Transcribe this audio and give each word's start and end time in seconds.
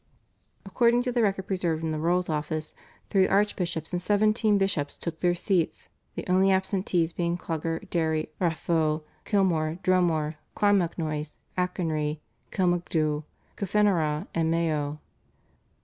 According 0.65 1.03
to 1.03 1.11
the 1.11 1.21
record 1.21 1.45
preserved 1.45 1.83
in 1.83 1.91
the 1.91 1.99
Rolls' 1.99 2.27
Office, 2.27 2.73
three 3.11 3.27
archbishops 3.27 3.93
and 3.93 4.01
seventeen 4.01 4.57
bishops 4.57 4.97
took 4.97 5.19
their 5.19 5.35
seats, 5.35 5.89
the 6.15 6.25
only 6.25 6.49
absentees 6.51 7.13
being 7.13 7.37
Clogher, 7.37 7.87
Derry, 7.91 8.29
Raphoe, 8.41 9.03
Kilmore, 9.25 9.77
Dromore, 9.83 10.37
Clonmacnoise, 10.55 11.37
Achonry, 11.55 12.19
Kilmacduagh, 12.49 13.25
Kilfenora, 13.57 14.25
and 14.33 14.49
Mayo. 14.49 14.99